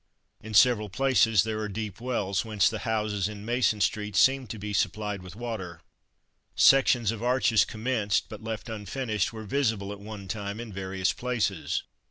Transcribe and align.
In 0.41 0.55
several 0.55 0.89
places 0.89 1.43
there 1.43 1.59
are 1.59 1.69
deep 1.69 2.01
wells, 2.01 2.43
whence 2.43 2.67
the 2.71 2.79
houses 2.89 3.29
in 3.29 3.45
Mason 3.45 3.79
Street 3.81 4.15
seem 4.15 4.47
to 4.47 4.57
be 4.57 4.73
supplied 4.73 5.21
with 5.21 5.35
water. 5.35 5.79
Sections 6.55 7.11
of 7.11 7.21
arches 7.21 7.65
commenced, 7.65 8.27
but 8.27 8.43
left 8.43 8.67
unfinished, 8.67 9.31
were 9.31 9.43
visible 9.45 9.91
at 9.91 9.99
one 9.99 10.27
time 10.27 10.59
in 10.59 10.73
various 10.73 11.13
places. 11.13 11.83